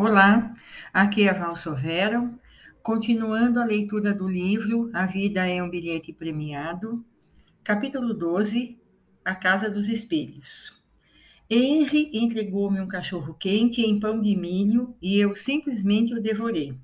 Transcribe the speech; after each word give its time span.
Olá, 0.00 0.54
aqui 0.94 1.26
é 1.26 1.34
Val 1.34 1.56
Sovero, 1.56 2.38
continuando 2.84 3.58
a 3.58 3.64
leitura 3.64 4.14
do 4.14 4.28
livro 4.28 4.88
A 4.94 5.06
Vida 5.06 5.44
é 5.44 5.60
um 5.60 5.68
Bilhete 5.68 6.12
Premiado, 6.12 7.04
capítulo 7.64 8.14
12, 8.14 8.78
A 9.24 9.34
Casa 9.34 9.68
dos 9.68 9.88
Espelhos. 9.88 10.80
Henry 11.50 12.12
entregou-me 12.14 12.80
um 12.80 12.86
cachorro 12.86 13.34
quente 13.34 13.82
em 13.82 13.98
pão 13.98 14.20
de 14.20 14.36
milho 14.36 14.94
e 15.02 15.18
eu 15.18 15.34
simplesmente 15.34 16.14
o 16.14 16.22
devorei. 16.22 16.78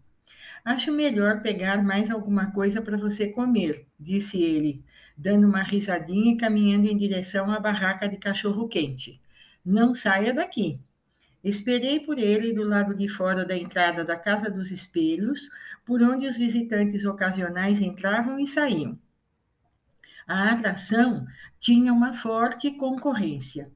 Acho 0.64 0.90
melhor 0.90 1.40
pegar 1.40 1.84
mais 1.84 2.10
alguma 2.10 2.50
coisa 2.50 2.82
para 2.82 2.96
você 2.96 3.28
comer, 3.28 3.86
disse 3.96 4.42
ele, 4.42 4.84
dando 5.16 5.46
uma 5.46 5.62
risadinha 5.62 6.32
e 6.32 6.36
caminhando 6.36 6.88
em 6.88 6.98
direção 6.98 7.48
à 7.48 7.60
barraca 7.60 8.08
de 8.08 8.16
cachorro 8.16 8.66
quente. 8.66 9.20
Não 9.64 9.94
saia 9.94 10.34
daqui, 10.34 10.80
Esperei 11.44 12.00
por 12.00 12.18
ele 12.18 12.54
do 12.54 12.64
lado 12.64 12.94
de 12.94 13.06
fora 13.06 13.44
da 13.44 13.54
entrada 13.56 14.02
da 14.02 14.16
Casa 14.16 14.50
dos 14.50 14.70
Espelhos, 14.70 15.50
por 15.84 16.02
onde 16.02 16.26
os 16.26 16.38
visitantes 16.38 17.04
ocasionais 17.04 17.82
entravam 17.82 18.40
e 18.40 18.46
saíam. 18.46 18.98
A 20.26 20.52
atração 20.52 21.26
tinha 21.60 21.92
uma 21.92 22.14
forte 22.14 22.70
concorrência. 22.70 23.70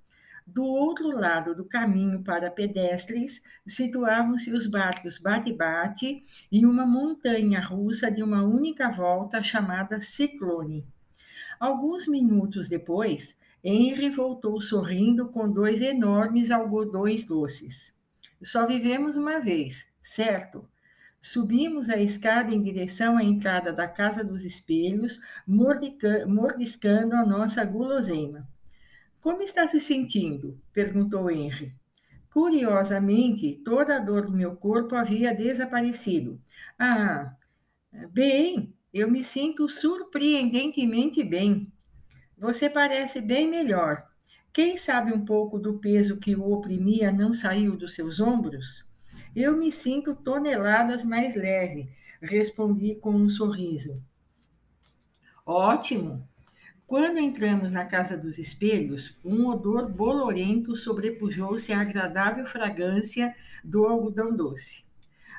Do 0.47 0.65
outro 0.65 1.09
lado 1.09 1.55
do 1.55 1.67
caminho 1.67 2.25
para 2.25 2.51
pedestres 2.51 3.43
situavam-se 3.67 4.51
os 4.51 4.67
barcos 4.67 5.19
Bate-Bate 5.19 6.23
e 6.51 6.65
uma 6.65 6.87
montanha 6.87 7.61
russa 7.61 8.11
de 8.11 8.23
uma 8.23 8.43
única 8.43 8.91
volta 8.91 9.43
chamada 9.43 10.01
Ciclone. 10.01 10.87
Alguns 11.61 12.09
minutos 12.09 12.67
depois, 12.67 13.38
Henry 13.63 14.11
voltou 14.11 14.61
sorrindo 14.61 15.29
com 15.29 15.51
dois 15.51 15.81
enormes 15.81 16.51
algodões 16.51 17.25
doces. 17.25 17.95
Só 18.43 18.67
vivemos 18.67 19.17
uma 19.17 19.41
vez, 19.41 19.91
certo? 20.01 20.69
Subimos 21.21 21.91
a 21.91 21.97
escada 21.97 22.55
em 22.55 22.63
direção 22.63 23.17
à 23.17 23.25
entrada 23.25 23.73
da 23.73 23.89
Casa 23.89 24.23
dos 24.23 24.45
Espelhos, 24.45 25.19
mordiscando 25.47 27.17
a 27.17 27.27
nossa 27.27 27.65
guloseima. 27.65 28.49
Como 29.21 29.43
está 29.43 29.67
se 29.67 29.81
sentindo? 29.81 30.57
perguntou 30.73 31.29
Henry. 31.29 31.75
Curiosamente, 32.33 33.61
toda 33.65 33.97
a 33.97 33.99
dor 33.99 34.27
do 34.27 34.33
meu 34.33 34.55
corpo 34.55 34.95
havia 34.95 35.35
desaparecido. 35.35 36.41
Ah, 36.79 37.35
bem, 38.13 38.73
eu 38.95 39.11
me 39.11 39.25
sinto 39.25 39.69
surpreendentemente 39.69 41.25
bem. 41.25 41.73
Você 42.41 42.71
parece 42.71 43.21
bem 43.21 43.51
melhor. 43.51 44.07
Quem 44.53 44.77
sabe 44.77 45.13
um 45.13 45.25
pouco 45.25 45.59
do 45.59 45.79
peso 45.79 46.19
que 46.19 46.37
o 46.37 46.53
oprimia 46.53 47.11
não 47.11 47.33
saiu 47.33 47.77
dos 47.77 47.95
seus 47.95 48.21
ombros? 48.21 48.87
Eu 49.35 49.57
me 49.57 49.73
sinto 49.73 50.15
toneladas 50.15 51.05
mais 51.05 51.35
leve, 51.35 51.91
respondi 52.23 52.95
com 52.95 53.11
um 53.11 53.29
sorriso. 53.29 54.01
Ótimo! 55.45 56.29
Quando 56.87 57.19
entramos 57.19 57.73
na 57.73 57.85
Casa 57.85 58.17
dos 58.17 58.39
Espelhos, 58.39 59.17
um 59.25 59.47
odor 59.49 59.91
bolorento 59.91 60.77
sobrepujou-se 60.77 61.73
à 61.73 61.81
agradável 61.81 62.47
fragrância 62.47 63.35
do 63.65 63.85
algodão 63.85 64.35
doce. 64.35 64.88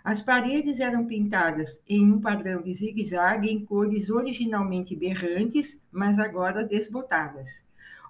As 0.03 0.21
paredes 0.21 0.79
eram 0.79 1.05
pintadas 1.05 1.83
em 1.87 2.11
um 2.11 2.21
padrão 2.21 2.61
de 2.61 2.73
zigue-zague 2.73 3.49
em 3.49 3.65
cores 3.65 4.09
originalmente 4.09 4.95
berrantes, 4.95 5.85
mas 5.91 6.17
agora 6.17 6.63
desbotadas. 6.63 7.63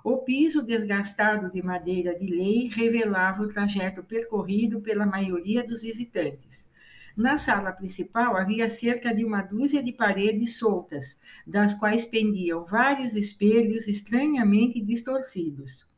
O 0.04 0.18
piso 0.18 0.62
desgastado 0.62 1.52
de 1.52 1.62
madeira 1.62 2.18
de 2.18 2.28
lei 2.28 2.70
revelava 2.70 3.44
o 3.44 3.48
trajeto 3.48 4.04
percorrido 4.04 4.80
pela 4.80 5.06
maioria 5.06 5.64
dos 5.64 5.82
visitantes. 5.82 6.70
Na 7.18 7.38
sala 7.38 7.74
principal 7.74 8.38
havia 8.38 8.70
cerca 8.70 9.14
de 9.14 9.26
uma 9.26 9.42
dúzia 9.42 9.84
de 9.84 9.92
paredes 9.92 10.58
soltas, 10.58 11.20
das 11.46 11.74
quais 11.74 12.06
pendiam 12.06 12.64
vários 12.64 13.14
espelhos 13.14 13.90
estranhamente 13.90 14.80
distorcidos. 14.80 15.89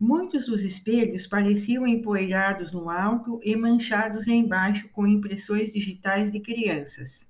Muitos 0.00 0.46
dos 0.46 0.62
espelhos 0.62 1.26
pareciam 1.26 1.84
empoeirados 1.84 2.70
no 2.70 2.88
alto 2.88 3.40
e 3.42 3.56
manchados 3.56 4.28
embaixo 4.28 4.88
com 4.90 5.08
impressões 5.08 5.72
digitais 5.72 6.30
de 6.30 6.38
crianças. 6.38 7.26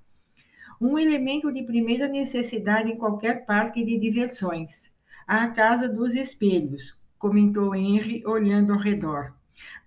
Um 0.78 0.98
elemento 0.98 1.50
de 1.50 1.62
primeira 1.62 2.06
necessidade 2.06 2.92
em 2.92 2.98
qualquer 2.98 3.46
parque 3.46 3.82
de 3.82 3.98
diversões. 3.98 4.94
A 5.26 5.48
casa 5.48 5.88
dos 5.88 6.14
espelhos, 6.14 7.00
comentou 7.18 7.74
Henry, 7.74 8.22
olhando 8.26 8.74
ao 8.74 8.78
redor. 8.78 9.34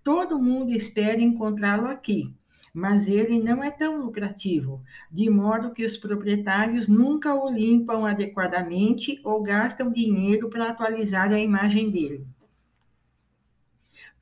Todo 0.03 0.41
mundo 0.41 0.71
espera 0.71 1.21
encontrá-lo 1.21 1.85
aqui, 1.87 2.33
mas 2.73 3.07
ele 3.07 3.37
não 3.37 3.63
é 3.63 3.69
tão 3.69 4.01
lucrativo, 4.01 4.81
de 5.11 5.29
modo 5.29 5.71
que 5.71 5.85
os 5.85 5.95
proprietários 5.97 6.87
nunca 6.87 7.35
o 7.35 7.47
limpam 7.47 8.07
adequadamente 8.07 9.21
ou 9.23 9.43
gastam 9.43 9.91
dinheiro 9.91 10.49
para 10.49 10.71
atualizar 10.71 11.31
a 11.31 11.39
imagem 11.39 11.91
dele. 11.91 12.25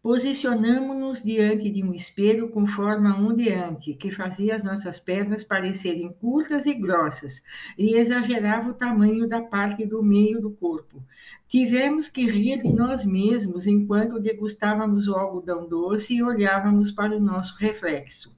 Posicionamo-nos 0.01 1.21
diante 1.21 1.69
de 1.69 1.83
um 1.83 1.93
espelho 1.93 2.47
com 2.47 2.65
forma 2.65 3.19
ondeante, 3.19 3.93
que 3.93 4.09
fazia 4.09 4.55
as 4.55 4.63
nossas 4.63 4.97
pernas 4.97 5.43
parecerem 5.43 6.13
curtas 6.13 6.65
e 6.65 6.73
grossas, 6.73 7.41
e 7.77 7.97
exagerava 7.97 8.69
o 8.69 8.73
tamanho 8.73 9.27
da 9.27 9.41
parte 9.41 9.85
do 9.85 10.01
meio 10.01 10.39
do 10.39 10.51
corpo. 10.51 11.03
Tivemos 11.49 12.07
que 12.07 12.25
rir 12.25 12.63
de 12.63 12.71
nós 12.71 13.03
mesmos 13.03 13.67
enquanto 13.67 14.21
degustávamos 14.21 15.09
o 15.09 15.15
algodão 15.15 15.67
doce 15.67 16.15
e 16.15 16.23
olhávamos 16.23 16.93
para 16.93 17.17
o 17.17 17.19
nosso 17.19 17.57
reflexo. 17.57 18.33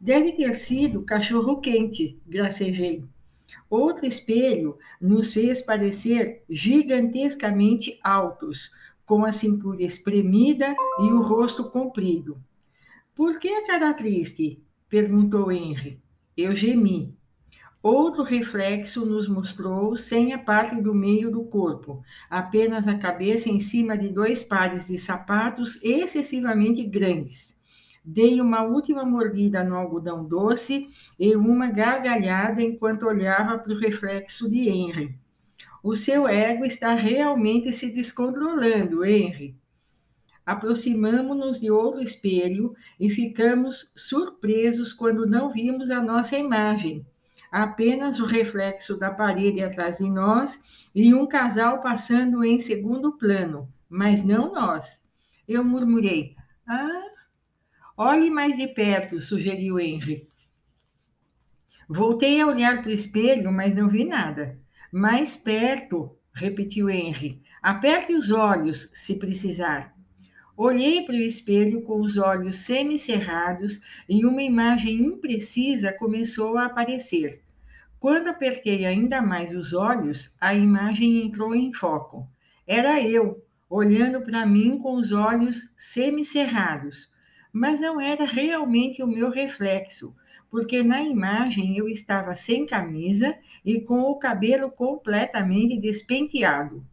Deve 0.00 0.32
ter 0.32 0.52
sido 0.52 1.02
cachorro 1.02 1.60
quente, 1.60 2.16
gracejei. 2.24 3.04
Outro 3.68 4.06
espelho 4.06 4.78
nos 5.00 5.34
fez 5.34 5.60
parecer 5.60 6.44
gigantescamente 6.48 7.98
altos 8.04 8.70
com 9.06 9.24
a 9.24 9.30
cintura 9.30 9.82
espremida 9.84 10.74
e 11.00 11.04
o 11.04 11.22
rosto 11.22 11.70
comprido. 11.70 12.36
Por 13.14 13.38
que 13.38 13.48
a 13.48 13.66
cara 13.66 13.94
triste? 13.94 14.60
perguntou 14.88 15.50
Henry. 15.50 16.02
Eu 16.36 16.54
gemi. 16.54 17.16
Outro 17.82 18.24
reflexo 18.24 19.06
nos 19.06 19.28
mostrou 19.28 19.96
sem 19.96 20.32
a 20.32 20.38
parte 20.38 20.82
do 20.82 20.92
meio 20.92 21.30
do 21.30 21.44
corpo, 21.44 22.02
apenas 22.28 22.88
a 22.88 22.98
cabeça 22.98 23.48
em 23.48 23.60
cima 23.60 23.96
de 23.96 24.08
dois 24.08 24.42
pares 24.42 24.88
de 24.88 24.98
sapatos 24.98 25.80
excessivamente 25.82 26.84
grandes. 26.84 27.56
Dei 28.04 28.40
uma 28.40 28.62
última 28.62 29.04
mordida 29.04 29.62
no 29.62 29.76
algodão 29.76 30.24
doce 30.24 30.88
e 31.18 31.36
uma 31.36 31.70
gargalhada 31.70 32.60
enquanto 32.60 33.06
olhava 33.06 33.56
para 33.58 33.72
o 33.72 33.78
reflexo 33.78 34.50
de 34.50 34.68
Henry. 34.68 35.18
O 35.88 35.94
seu 35.94 36.26
ego 36.26 36.64
está 36.64 36.94
realmente 36.94 37.72
se 37.72 37.92
descontrolando, 37.92 39.04
Henry. 39.04 39.56
Aproximamo-nos 40.44 41.60
de 41.60 41.70
outro 41.70 42.02
espelho 42.02 42.74
e 42.98 43.08
ficamos 43.08 43.92
surpresos 43.94 44.92
quando 44.92 45.28
não 45.28 45.48
vimos 45.48 45.88
a 45.92 46.02
nossa 46.02 46.36
imagem. 46.36 47.06
Apenas 47.52 48.18
o 48.18 48.24
reflexo 48.24 48.98
da 48.98 49.12
parede 49.12 49.62
atrás 49.62 49.98
de 49.98 50.10
nós 50.10 50.60
e 50.92 51.14
um 51.14 51.24
casal 51.24 51.80
passando 51.80 52.42
em 52.42 52.58
segundo 52.58 53.16
plano, 53.16 53.72
mas 53.88 54.24
não 54.24 54.52
nós. 54.52 55.06
Eu 55.46 55.62
murmurei: 55.62 56.34
Ah, 56.66 57.12
olhe 57.96 58.28
mais 58.28 58.56
de 58.56 58.66
perto, 58.66 59.20
sugeriu 59.20 59.78
Henry. 59.78 60.28
Voltei 61.88 62.40
a 62.40 62.46
olhar 62.48 62.82
para 62.82 62.90
o 62.90 62.92
espelho, 62.92 63.52
mas 63.52 63.76
não 63.76 63.88
vi 63.88 64.04
nada. 64.04 64.65
Mais 64.92 65.36
perto, 65.36 66.16
repetiu 66.32 66.88
Henry. 66.88 67.42
Aperte 67.62 68.14
os 68.14 68.30
olhos, 68.30 68.90
se 68.92 69.18
precisar. 69.18 69.94
Olhei 70.56 71.04
para 71.04 71.14
o 71.14 71.18
espelho 71.18 71.82
com 71.82 72.00
os 72.00 72.16
olhos 72.16 72.56
semicerrados 72.56 73.80
e 74.08 74.24
uma 74.24 74.42
imagem 74.42 75.04
imprecisa 75.04 75.92
começou 75.92 76.56
a 76.56 76.64
aparecer. 76.66 77.42
Quando 77.98 78.28
apertei 78.28 78.86
ainda 78.86 79.20
mais 79.20 79.54
os 79.54 79.72
olhos, 79.72 80.34
a 80.40 80.54
imagem 80.54 81.22
entrou 81.22 81.54
em 81.54 81.72
foco. 81.72 82.26
Era 82.66 83.02
eu, 83.02 83.44
olhando 83.68 84.22
para 84.22 84.46
mim 84.46 84.78
com 84.78 84.94
os 84.94 85.12
olhos 85.12 85.74
semicerrados. 85.76 87.10
Mas 87.52 87.80
não 87.80 88.00
era 88.00 88.24
realmente 88.24 89.02
o 89.02 89.06
meu 89.06 89.30
reflexo, 89.30 90.14
porque 90.50 90.82
na 90.82 91.02
imagem 91.02 91.76
eu 91.76 91.88
estava 91.88 92.34
sem 92.34 92.66
camisa 92.66 93.36
e 93.64 93.80
com 93.80 94.00
o 94.02 94.18
cabelo 94.18 94.70
completamente 94.70 95.78
despenteado. 95.78 96.84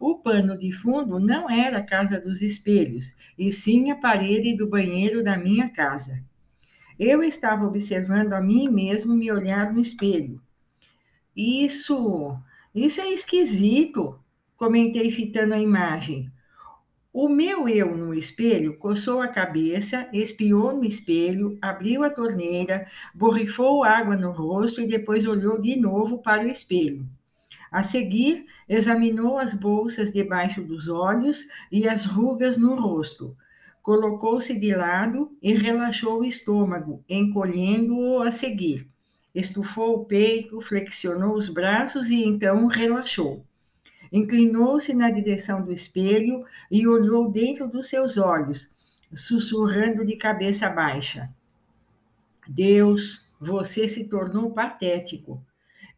O 0.00 0.16
pano 0.16 0.56
de 0.56 0.70
fundo 0.70 1.18
não 1.18 1.50
era 1.50 1.78
a 1.78 1.82
casa 1.82 2.20
dos 2.20 2.40
espelhos, 2.40 3.16
e 3.36 3.50
sim 3.50 3.90
a 3.90 3.96
parede 3.96 4.56
do 4.56 4.68
banheiro 4.68 5.24
da 5.24 5.36
minha 5.36 5.68
casa. 5.68 6.24
Eu 6.98 7.22
estava 7.22 7.66
observando 7.66 8.32
a 8.32 8.40
mim 8.40 8.68
mesmo 8.68 9.14
me 9.14 9.30
olhar 9.30 9.72
no 9.72 9.80
espelho. 9.80 10.40
Isso, 11.34 12.36
isso 12.74 13.00
é 13.00 13.12
esquisito, 13.12 14.18
comentei 14.56 15.10
fitando 15.10 15.54
a 15.54 15.58
imagem. 15.58 16.30
O 17.12 17.26
meu 17.26 17.66
eu 17.66 17.96
no 17.96 18.12
espelho 18.12 18.76
coçou 18.76 19.22
a 19.22 19.28
cabeça, 19.28 20.06
espiou 20.12 20.76
no 20.76 20.84
espelho, 20.84 21.56
abriu 21.60 22.04
a 22.04 22.10
torneira, 22.10 22.86
borrifou 23.14 23.82
água 23.82 24.14
no 24.14 24.30
rosto 24.30 24.78
e 24.82 24.86
depois 24.86 25.26
olhou 25.26 25.58
de 25.58 25.74
novo 25.74 26.18
para 26.18 26.44
o 26.44 26.48
espelho. 26.48 27.08
A 27.72 27.82
seguir, 27.82 28.44
examinou 28.68 29.38
as 29.38 29.54
bolsas 29.54 30.12
debaixo 30.12 30.62
dos 30.62 30.86
olhos 30.86 31.46
e 31.72 31.88
as 31.88 32.04
rugas 32.04 32.58
no 32.58 32.74
rosto. 32.74 33.34
Colocou-se 33.82 34.58
de 34.60 34.74
lado 34.74 35.34
e 35.42 35.54
relaxou 35.54 36.20
o 36.20 36.24
estômago, 36.24 37.02
encolhendo-o 37.08 38.20
a 38.20 38.30
seguir. 38.30 38.86
Estufou 39.34 39.96
o 39.96 40.04
peito, 40.04 40.60
flexionou 40.60 41.34
os 41.34 41.48
braços 41.48 42.10
e 42.10 42.22
então 42.22 42.66
relaxou. 42.66 43.47
Inclinou-se 44.12 44.94
na 44.94 45.10
direção 45.10 45.64
do 45.64 45.72
espelho 45.72 46.44
e 46.70 46.86
olhou 46.86 47.30
dentro 47.30 47.68
dos 47.68 47.88
seus 47.88 48.16
olhos, 48.16 48.70
sussurrando 49.14 50.04
de 50.04 50.16
cabeça 50.16 50.68
baixa: 50.70 51.30
Deus, 52.48 53.22
você 53.40 53.86
se 53.86 54.08
tornou 54.08 54.50
patético. 54.50 55.42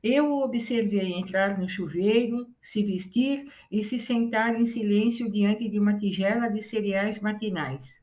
Eu 0.02 0.30
o 0.32 0.42
observei 0.42 1.12
entrar 1.12 1.58
no 1.58 1.68
chuveiro, 1.68 2.46
se 2.60 2.82
vestir 2.82 3.46
e 3.70 3.84
se 3.84 3.98
sentar 3.98 4.58
em 4.58 4.64
silêncio 4.64 5.30
diante 5.30 5.68
de 5.68 5.78
uma 5.78 5.96
tigela 5.96 6.48
de 6.48 6.62
cereais 6.62 7.20
matinais. 7.20 8.00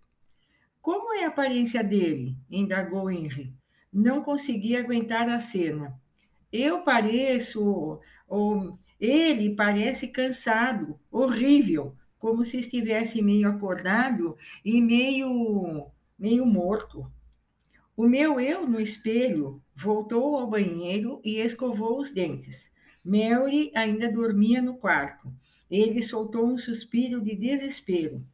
Como 0.80 1.14
é 1.14 1.26
a 1.26 1.30
aparência 1.30 1.84
dele? 1.84 2.38
indagou 2.50 3.10
Henry. 3.10 3.52
Não 3.92 4.24
conseguia 4.24 4.80
aguentar 4.80 5.28
a 5.28 5.40
cena. 5.40 6.00
Eu 6.54 6.84
pareço, 6.84 8.00
ou 8.28 8.78
ele 9.00 9.56
parece 9.56 10.08
cansado, 10.08 11.00
horrível, 11.12 11.96
como 12.18 12.44
se 12.44 12.60
estivesse 12.60 13.22
meio 13.22 13.48
acordado 13.48 14.38
e 14.66 14.82
meio 14.82 15.92
meio 16.18 16.46
morto. 16.46 17.12
O 17.96 18.08
meu 18.08 18.40
eu 18.40 18.68
no 18.68 18.80
espelho 18.80 19.62
voltou 19.76 20.36
ao 20.36 20.50
banheiro 20.50 21.22
e 21.24 21.40
escovou 21.40 22.00
os 22.00 22.12
dentes. 22.12 22.72
Mary 23.04 23.72
ainda 23.76 24.12
dormia 24.12 24.62
no 24.62 24.78
quarto. 24.78 25.32
Ele 25.70 26.02
soltou 26.02 26.48
um 26.48 26.58
suspiro 26.58 27.22
de 27.22 27.36
desespero. 27.36 28.26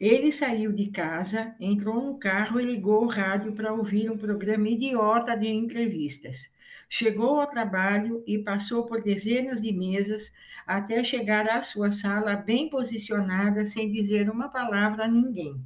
Ele 0.00 0.32
saiu 0.32 0.72
de 0.72 0.90
casa, 0.90 1.54
entrou 1.60 2.02
no 2.02 2.18
carro 2.18 2.60
e 2.60 2.64
ligou 2.64 3.04
o 3.04 3.08
rádio 3.08 3.52
para 3.52 3.72
ouvir 3.72 4.10
um 4.10 4.18
programa 4.18 4.68
idiota 4.68 5.36
de 5.36 5.46
entrevistas. 5.46 6.50
Chegou 6.94 7.40
ao 7.40 7.46
trabalho 7.46 8.22
e 8.26 8.36
passou 8.36 8.84
por 8.84 9.02
dezenas 9.02 9.62
de 9.62 9.72
mesas 9.72 10.30
até 10.66 11.02
chegar 11.02 11.48
à 11.48 11.62
sua 11.62 11.90
sala 11.90 12.36
bem 12.36 12.68
posicionada, 12.68 13.64
sem 13.64 13.90
dizer 13.90 14.28
uma 14.28 14.50
palavra 14.50 15.04
a 15.04 15.08
ninguém. 15.08 15.58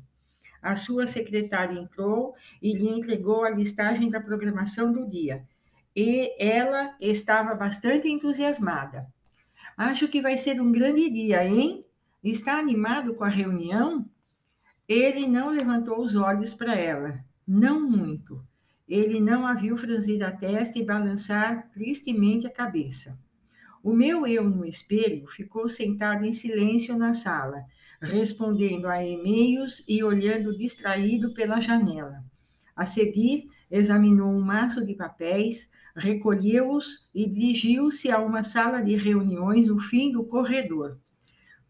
A 0.62 0.76
sua 0.76 1.04
secretária 1.04 1.76
entrou 1.76 2.36
e 2.62 2.72
lhe 2.72 2.88
entregou 2.88 3.42
a 3.42 3.50
listagem 3.50 4.08
da 4.08 4.20
programação 4.20 4.92
do 4.92 5.04
dia. 5.04 5.44
E 5.96 6.32
ela 6.38 6.94
estava 7.00 7.56
bastante 7.56 8.06
entusiasmada. 8.08 9.12
Acho 9.76 10.06
que 10.06 10.22
vai 10.22 10.36
ser 10.36 10.60
um 10.60 10.70
grande 10.70 11.10
dia, 11.10 11.44
hein? 11.44 11.84
Está 12.22 12.56
animado 12.56 13.14
com 13.14 13.24
a 13.24 13.28
reunião? 13.28 14.08
Ele 14.88 15.26
não 15.26 15.50
levantou 15.50 15.98
os 15.98 16.14
olhos 16.14 16.54
para 16.54 16.76
ela. 16.76 17.14
Não 17.44 17.80
muito. 17.80 18.40
Ele 18.88 19.20
não 19.20 19.46
a 19.46 19.54
viu 19.54 19.76
franzir 19.76 20.22
a 20.24 20.30
testa 20.30 20.78
e 20.78 20.84
balançar 20.84 21.70
tristemente 21.72 22.46
a 22.46 22.50
cabeça. 22.50 23.18
O 23.82 23.92
meu 23.92 24.26
eu 24.26 24.48
no 24.48 24.64
espelho 24.64 25.26
ficou 25.28 25.68
sentado 25.68 26.24
em 26.24 26.32
silêncio 26.32 26.96
na 26.96 27.12
sala, 27.12 27.64
respondendo 28.00 28.86
a 28.86 29.04
e-mails 29.04 29.84
e 29.88 30.02
olhando 30.02 30.56
distraído 30.56 31.32
pela 31.34 31.60
janela. 31.60 32.24
A 32.74 32.84
seguir, 32.84 33.48
examinou 33.70 34.28
um 34.28 34.40
maço 34.40 34.84
de 34.84 34.94
papéis, 34.94 35.70
recolheu-os 35.94 37.08
e 37.14 37.28
dirigiu-se 37.28 38.10
a 38.10 38.18
uma 38.20 38.42
sala 38.42 38.82
de 38.82 38.94
reuniões 38.94 39.66
no 39.66 39.78
fim 39.78 40.12
do 40.12 40.24
corredor. 40.24 40.98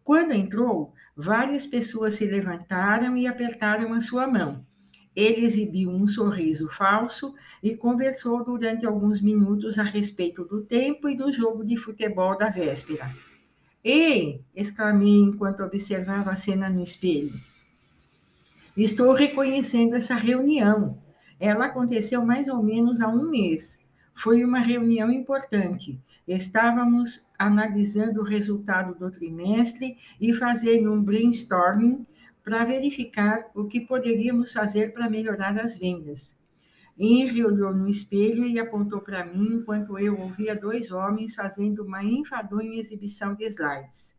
Quando 0.03 0.33
entrou, 0.33 0.93
várias 1.17 1.67
pessoas 1.67 2.15
se 2.15 2.27
levantaram 2.27 3.17
e 3.17 3.27
apertaram 3.27 3.93
a 3.93 4.01
sua 4.01 4.27
mão. 4.27 4.65
Ele 5.17 5.47
exibiu 5.47 5.89
um 5.89 6.07
sorriso 6.07 6.69
falso 6.69 7.35
e 7.63 7.75
conversou 7.75 8.45
durante 8.45 8.85
alguns 8.85 9.23
minutos 9.23 9.79
a 9.79 9.83
respeito 9.83 10.45
do 10.45 10.61
tempo 10.61 11.09
e 11.09 11.17
do 11.17 11.33
jogo 11.33 11.65
de 11.65 11.75
futebol 11.75 12.37
da 12.37 12.51
véspera. 12.51 13.17
Ei! 13.83 14.43
exclamei 14.55 15.21
enquanto 15.21 15.63
observava 15.63 16.33
a 16.33 16.37
cena 16.37 16.69
no 16.69 16.83
espelho. 16.83 17.33
Estou 18.77 19.15
reconhecendo 19.15 19.95
essa 19.95 20.15
reunião. 20.15 20.99
Ela 21.41 21.67
aconteceu 21.67 22.23
mais 22.23 22.47
ou 22.47 22.63
menos 22.63 23.01
há 23.01 23.09
um 23.09 23.31
mês. 23.31 23.81
Foi 24.13 24.45
uma 24.45 24.59
reunião 24.59 25.11
importante. 25.11 25.99
Estávamos 26.29 27.25
analisando 27.39 28.21
o 28.21 28.25
resultado 28.25 28.95
do 28.99 29.11
trimestre 29.11 29.97
e 30.21 30.35
fazendo 30.35 30.93
um 30.93 31.03
brainstorming 31.03 32.05
para 32.47 32.65
verificar 32.65 33.51
o 33.57 33.65
que 33.67 33.81
poderíamos 33.81 34.53
fazer 34.53 34.95
para 34.95 35.11
melhorar 35.11 35.59
as 35.59 35.77
vendas. 35.77 36.39
Henry 36.97 37.45
olhou 37.45 37.75
no 37.75 37.89
espelho 37.89 38.47
e 38.47 38.57
apontou 38.57 39.01
para 39.01 39.27
mim 39.27 39.57
enquanto 39.57 39.99
eu 39.99 40.17
ouvia 40.17 40.55
dois 40.55 40.93
homens 40.93 41.35
fazendo 41.35 41.83
uma 41.83 42.05
enfadonha 42.05 42.79
exibição 42.79 43.35
de 43.35 43.47
slides. 43.47 44.17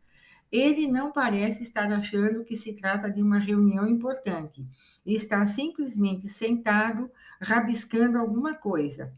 Ele 0.52 0.90
não 0.90 1.14
parece 1.14 1.64
estar 1.64 1.90
achando 1.90 2.44
que 2.44 2.58
se 2.58 2.74
trata 2.74 3.10
de 3.10 3.22
uma 3.22 3.40
reunião 3.40 3.88
importante 3.88 4.68
está 5.06 5.46
simplesmente 5.46 6.28
sentado, 6.28 7.10
rabiscando 7.42 8.18
alguma 8.18 8.56
coisa. 8.56 9.14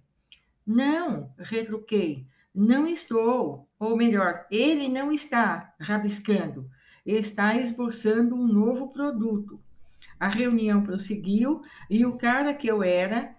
Não, 0.64 1.34
retruquei, 1.40 2.28
não 2.54 2.86
estou. 2.86 3.68
Ou 3.80 3.98
melhor, 3.98 4.46
ele 4.52 4.88
não 4.88 5.12
está 5.12 5.74
rabiscando, 5.80 6.70
está 7.18 7.56
esboçando 7.56 8.36
um 8.36 8.48
novo 8.48 8.90
produto. 8.90 9.60
A 10.20 10.28
reunião 10.28 10.84
prosseguiu 10.84 11.62
e 11.90 12.06
o 12.06 12.18
cara 12.18 12.54
que 12.54 12.68
eu 12.68 12.84
era 12.84 13.36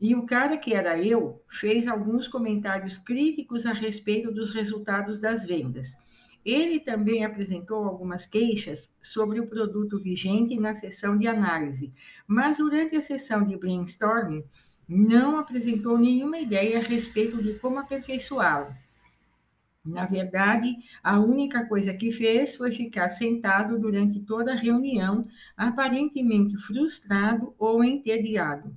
e 0.00 0.14
o 0.14 0.26
cara 0.26 0.58
que 0.58 0.74
era 0.74 1.00
eu 1.00 1.42
fez 1.48 1.86
alguns 1.86 2.26
comentários 2.26 2.98
críticos 2.98 3.64
a 3.64 3.72
respeito 3.72 4.32
dos 4.32 4.52
resultados 4.52 5.20
das 5.20 5.46
vendas. 5.46 5.96
Ele 6.44 6.78
também 6.78 7.24
apresentou 7.24 7.84
algumas 7.84 8.26
queixas 8.26 8.94
sobre 9.00 9.40
o 9.40 9.46
produto 9.46 9.98
vigente 9.98 10.58
na 10.60 10.74
sessão 10.74 11.16
de 11.16 11.26
análise, 11.26 11.92
mas 12.26 12.58
durante 12.58 12.96
a 12.96 13.02
sessão 13.02 13.44
de 13.44 13.56
brainstorming 13.56 14.44
não 14.86 15.38
apresentou 15.38 15.96
nenhuma 15.96 16.38
ideia 16.38 16.78
a 16.78 16.82
respeito 16.82 17.42
de 17.42 17.54
como 17.54 17.78
aperfeiçoá-lo. 17.78 18.74
Na 19.84 20.06
verdade, 20.06 20.76
a 21.02 21.20
única 21.20 21.66
coisa 21.66 21.92
que 21.92 22.10
fez 22.10 22.56
foi 22.56 22.72
ficar 22.72 23.08
sentado 23.10 23.78
durante 23.78 24.18
toda 24.20 24.52
a 24.52 24.56
reunião, 24.56 25.28
aparentemente 25.54 26.56
frustrado 26.56 27.54
ou 27.58 27.84
entediado. 27.84 28.74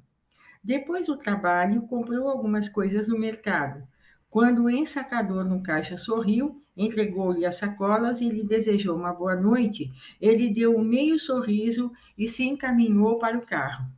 Depois 0.61 1.05
do 1.05 1.17
trabalho, 1.17 1.83
comprou 1.83 2.27
algumas 2.27 2.67
coisas 2.67 3.07
no 3.07 3.17
mercado. 3.17 3.87
Quando 4.29 4.63
o 4.63 4.69
ensacador 4.69 5.45
no 5.45 5.63
caixa 5.63 5.97
sorriu, 5.97 6.61
entregou-lhe 6.75 7.45
as 7.45 7.55
sacolas 7.55 8.19
e 8.19 8.29
lhe 8.29 8.43
desejou 8.43 8.97
uma 8.97 9.13
boa 9.13 9.35
noite, 9.35 9.89
ele 10.19 10.53
deu 10.53 10.75
um 10.75 10.83
meio 10.83 11.17
sorriso 11.17 11.89
e 12.17 12.27
se 12.27 12.43
encaminhou 12.43 13.17
para 13.17 13.37
o 13.37 13.45
carro. 13.45 13.89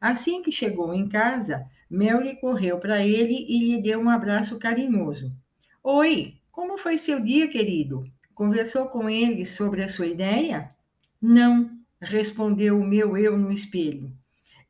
Assim 0.00 0.40
que 0.40 0.52
chegou 0.52 0.94
em 0.94 1.08
casa, 1.08 1.66
Mary 1.90 2.40
correu 2.40 2.78
para 2.78 3.04
ele 3.04 3.44
e 3.48 3.72
lhe 3.74 3.82
deu 3.82 4.00
um 4.00 4.08
abraço 4.08 4.56
carinhoso. 4.56 5.32
Oi, 5.90 6.34
como 6.50 6.76
foi 6.76 6.98
seu 6.98 7.18
dia, 7.18 7.48
querido? 7.48 8.04
Conversou 8.34 8.88
com 8.88 9.08
ele 9.08 9.46
sobre 9.46 9.82
a 9.82 9.88
sua 9.88 10.06
ideia? 10.06 10.70
Não, 11.18 11.70
respondeu 11.98 12.78
o 12.78 12.86
meu 12.86 13.16
eu 13.16 13.38
no 13.38 13.50
espelho. 13.50 14.12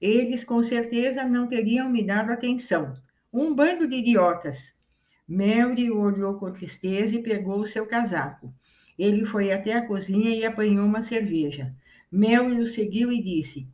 Eles 0.01 0.45
com 0.45 0.63
certeza 0.63 1.25
não 1.25 1.49
teriam 1.49 1.91
me 1.91 2.05
dado 2.05 2.31
atenção. 2.31 2.95
Um 3.33 3.53
bando 3.53 3.89
de 3.89 3.97
idiotas. 3.97 4.81
Mary 5.27 5.91
olhou 5.91 6.35
com 6.35 6.53
tristeza 6.53 7.17
e 7.17 7.23
pegou 7.25 7.59
o 7.63 7.67
seu 7.67 7.85
casaco. 7.85 8.55
Ele 8.97 9.27
foi 9.27 9.51
até 9.51 9.73
a 9.73 9.85
cozinha 9.85 10.31
e 10.31 10.47
apanhou 10.47 10.87
uma 10.87 11.03
cerveja. 11.03 11.75
Mary 12.13 12.61
o 12.61 12.65
seguiu 12.65 13.11
e 13.11 13.21
disse: 13.21 13.69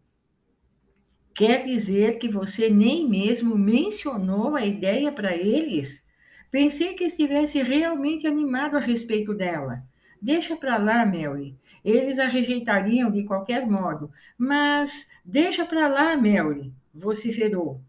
Quer 1.35 1.67
dizer 1.67 2.19
que 2.19 2.27
você 2.27 2.71
nem 2.71 3.07
mesmo 3.07 3.55
mencionou 3.55 4.57
a 4.57 4.65
ideia 4.65 5.13
para 5.13 5.37
eles? 5.37 6.04
Pensei 6.51 6.95
que 6.95 7.05
estivesse 7.05 7.63
realmente 7.63 8.27
animado 8.27 8.77
a 8.77 8.81
respeito 8.81 9.35
dela. 9.35 9.83
Deixa 10.21 10.57
para 10.57 10.77
lá, 10.77 11.05
Mary. 11.05 11.57
Eles 11.85 12.19
a 12.19 12.27
rejeitariam 12.27 13.11
de 13.11 13.25
qualquer 13.25 13.67
modo. 13.67 14.11
Mas 14.39 15.09
deixa 15.25 15.65
para 15.65 15.89
lá, 15.89 16.17
Mary, 16.17 16.73
vociferou. 16.95 17.81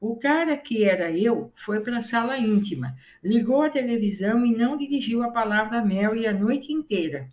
O 0.00 0.16
cara 0.16 0.56
que 0.56 0.84
era 0.84 1.10
eu 1.10 1.50
foi 1.54 1.80
para 1.80 1.98
a 1.98 2.02
sala 2.02 2.38
íntima, 2.38 2.94
ligou 3.22 3.62
a 3.62 3.70
televisão 3.70 4.44
e 4.44 4.54
não 4.54 4.76
dirigiu 4.76 5.22
a 5.22 5.30
palavra 5.30 5.78
a 5.78 5.84
Mary 5.84 6.26
a 6.26 6.32
noite 6.32 6.72
inteira. 6.72 7.30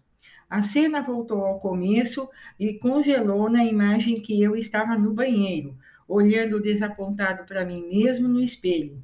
A 0.49 0.61
cena 0.61 1.01
voltou 1.01 1.43
ao 1.43 1.59
começo 1.59 2.29
e 2.59 2.75
congelou 2.75 3.49
na 3.49 3.65
imagem 3.65 4.21
que 4.21 4.41
eu 4.41 4.55
estava 4.55 4.97
no 4.97 5.13
banheiro, 5.13 5.75
olhando 6.07 6.61
desapontado 6.61 7.43
para 7.43 7.65
mim 7.65 7.87
mesmo 7.87 8.27
no 8.27 8.39
espelho. 8.39 9.01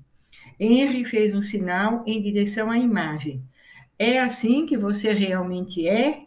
Henry 0.59 1.05
fez 1.05 1.33
um 1.33 1.41
sinal 1.41 2.03
em 2.05 2.21
direção 2.21 2.69
à 2.69 2.77
imagem. 2.77 3.41
É 3.97 4.19
assim 4.19 4.65
que 4.65 4.77
você 4.77 5.11
realmente 5.13 5.87
é? 5.87 6.23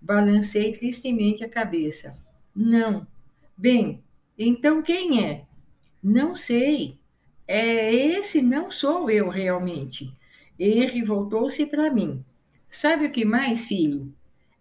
Balancei 0.00 0.72
tristemente 0.72 1.44
a 1.44 1.48
cabeça. 1.48 2.16
Não. 2.54 3.06
Bem, 3.56 4.02
então 4.38 4.82
quem 4.82 5.24
é? 5.24 5.44
Não 6.02 6.34
sei. 6.36 6.98
É 7.46 7.92
esse 7.94 8.40
não 8.40 8.70
sou 8.70 9.10
eu 9.10 9.28
realmente. 9.28 10.12
Henry 10.58 11.02
voltou-se 11.02 11.66
para 11.66 11.90
mim. 11.90 12.24
Sabe 12.68 13.06
o 13.06 13.12
que 13.12 13.24
mais, 13.24 13.66
filho? 13.66 14.12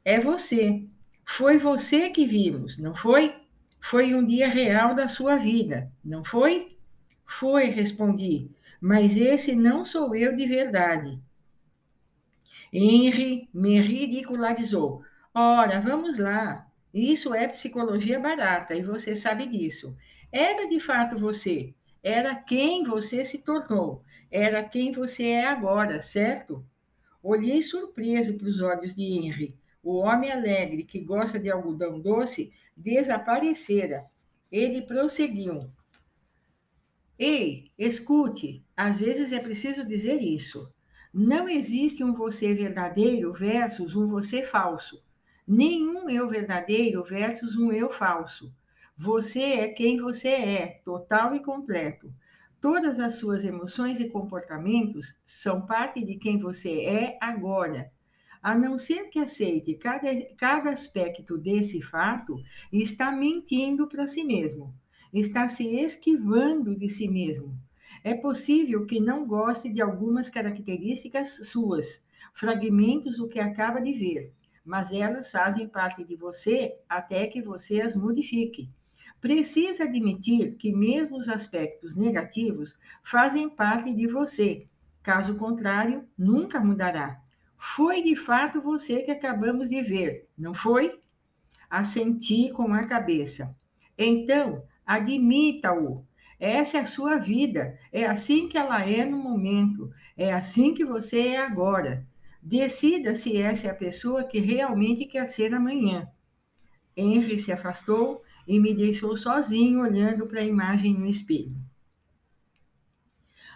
É 0.04 0.20
você. 0.20 0.84
Foi 1.26 1.58
você 1.58 2.10
que 2.10 2.26
vimos, 2.26 2.78
não 2.78 2.96
foi? 2.96 3.36
Foi 3.80 4.14
um 4.14 4.26
dia 4.26 4.48
real 4.48 4.94
da 4.94 5.08
sua 5.08 5.36
vida, 5.36 5.92
não 6.04 6.24
foi? 6.24 6.78
Foi, 7.26 7.66
respondi, 7.66 8.50
mas 8.84 9.16
esse 9.16 9.56
não 9.56 9.86
sou 9.86 10.14
eu 10.14 10.36
de 10.36 10.46
verdade. 10.46 11.18
Henry 12.74 13.48
me 13.54 13.80
ridicularizou. 13.80 15.02
Ora, 15.34 15.80
vamos 15.80 16.20
lá. 16.20 16.68
Isso 16.94 17.34
é 17.34 17.48
psicologia 17.48 18.20
barata 18.20 18.76
e 18.76 18.84
você 18.84 19.16
sabe 19.16 19.48
disso. 19.48 19.96
Era 20.30 20.68
de 20.68 20.82
fato 20.82 21.18
você. 21.18 21.74
Era 22.04 22.36
quem 22.36 22.84
você 22.84 23.24
se 23.24 23.38
tornou. 23.38 24.04
Era 24.30 24.62
quem 24.62 24.92
você 24.92 25.28
é 25.28 25.46
agora, 25.46 26.02
certo? 26.02 26.62
Olhei 27.24 27.62
surpreso 27.62 28.34
para 28.34 28.50
os 28.50 28.60
olhos 28.60 28.98
de 28.98 29.04
Henry. 29.04 29.56
O 29.82 30.00
homem 30.00 30.30
alegre 30.30 30.84
que 30.84 31.00
gosta 31.00 31.40
de 31.40 31.50
algodão 31.50 32.02
doce 32.02 32.52
desaparecera. 32.76 34.04
Ele 34.52 34.82
prosseguiu. 34.82 35.72
Ei, 37.18 37.72
escute, 37.78 38.66
às 38.76 39.00
vezes 39.00 39.32
é 39.32 39.40
preciso 39.40 39.88
dizer 39.88 40.22
isso. 40.22 40.68
Não 41.14 41.48
existe 41.48 42.04
um 42.04 42.14
você 42.14 42.54
verdadeiro 42.56 43.32
versus 43.32 43.96
um 43.96 44.08
você 44.08 44.42
falso. 44.42 45.04
Nenhum 45.48 46.10
eu 46.10 46.28
verdadeiro 46.28 47.04
versus 47.04 47.56
um 47.56 47.72
eu 47.72 47.92
falso. 47.92 48.52
Você 48.98 49.42
é 49.42 49.68
quem 49.68 50.00
você 50.02 50.30
é, 50.30 50.82
total 50.84 51.36
e 51.36 51.44
completo. 51.44 52.12
Todas 52.60 53.00
as 53.00 53.16
suas 53.16 53.46
emoções 53.46 54.00
e 54.00 54.10
comportamentos 54.10 55.16
são 55.24 55.66
parte 55.66 56.04
de 56.04 56.16
quem 56.16 56.40
você 56.40 56.82
é 56.86 57.18
agora. 57.22 57.92
A 58.42 58.56
não 58.56 58.78
ser 58.78 59.10
que 59.10 59.20
aceite 59.20 59.76
cada, 59.76 60.08
cada 60.36 60.72
aspecto 60.72 61.38
desse 61.38 61.82
fato, 61.82 62.36
está 62.72 63.12
mentindo 63.12 63.88
para 63.88 64.08
si 64.08 64.24
mesmo, 64.24 64.74
está 65.14 65.48
se 65.48 65.76
esquivando 65.76 66.76
de 66.76 66.90
si 66.90 67.08
mesmo. 67.08 67.56
É 68.04 68.14
possível 68.14 68.86
que 68.86 69.00
não 69.00 69.26
goste 69.26 69.70
de 69.70 69.82
algumas 69.82 70.30
características 70.30 71.48
suas, 71.48 72.02
fragmentos 72.34 73.18
do 73.18 73.28
que 73.28 73.40
acaba 73.40 73.80
de 73.80 73.94
ver, 73.94 74.34
mas 74.66 74.92
elas 74.92 75.32
fazem 75.32 75.68
parte 75.68 76.04
de 76.04 76.16
você 76.16 76.76
até 76.90 77.28
que 77.28 77.42
você 77.42 77.82
as 77.82 77.96
modifique. 77.96 78.70
Precisa 79.22 79.84
admitir 79.84 80.58
que 80.58 80.74
mesmo 80.74 81.16
os 81.16 81.30
aspectos 81.30 81.96
negativos 81.96 82.78
fazem 83.02 83.50
parte 83.50 83.94
de 83.94 84.08
você. 84.08 84.68
Caso 85.02 85.36
contrário, 85.36 86.06
nunca 86.18 86.60
mudará. 86.60 87.22
Foi 87.58 88.04
de 88.04 88.16
fato 88.16 88.62
você 88.62 89.04
que 89.04 89.12
acabamos 89.12 89.70
de 89.70 89.82
ver, 89.82 90.28
não 90.38 90.54
foi? 90.54 91.00
Assenti 91.70 92.52
com 92.52 92.74
a 92.74 92.84
cabeça. 92.86 93.56
Então, 93.98 94.64
admita-o. 94.86 96.06
Essa 96.40 96.78
é 96.78 96.82
a 96.82 96.86
sua 96.86 97.18
vida. 97.18 97.78
É 97.92 98.06
assim 98.06 98.48
que 98.48 98.58
ela 98.58 98.86
é 98.88 99.06
no 99.06 99.18
momento. 99.18 99.92
É 100.18 100.34
assim 100.34 100.74
que 100.74 100.84
você 100.84 101.28
é 101.28 101.38
agora. 101.38 102.06
Decida 102.42 103.16
se 103.16 103.38
essa 103.38 103.68
é 103.68 103.70
a 103.70 103.76
pessoa 103.76 104.24
que 104.26 104.40
realmente 104.40 105.06
quer 105.06 105.26
ser 105.26 105.54
amanhã. 105.54 106.08
Henry 106.96 107.40
se 107.40 107.52
afastou 107.52 108.22
e 108.48 108.60
me 108.60 108.74
deixou 108.74 109.16
sozinho 109.16 109.82
olhando 109.82 110.28
para 110.28 110.42
a 110.42 110.46
imagem 110.46 110.94
no 110.94 111.06
espelho. 111.06 111.56